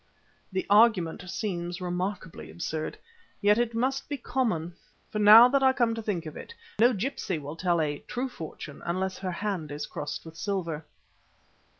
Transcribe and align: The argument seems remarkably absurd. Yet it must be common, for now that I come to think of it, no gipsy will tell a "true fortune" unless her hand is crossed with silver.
The 0.51 0.65
argument 0.67 1.29
seems 1.29 1.79
remarkably 1.79 2.49
absurd. 2.49 2.97
Yet 3.39 3.59
it 3.59 3.75
must 3.75 4.09
be 4.09 4.17
common, 4.17 4.73
for 5.11 5.19
now 5.19 5.47
that 5.49 5.61
I 5.61 5.73
come 5.73 5.93
to 5.93 6.01
think 6.01 6.25
of 6.25 6.35
it, 6.35 6.55
no 6.79 6.91
gipsy 6.91 7.37
will 7.37 7.55
tell 7.55 7.79
a 7.79 7.99
"true 8.07 8.27
fortune" 8.27 8.81
unless 8.83 9.19
her 9.19 9.29
hand 9.31 9.71
is 9.71 9.85
crossed 9.85 10.25
with 10.25 10.35
silver. 10.35 10.85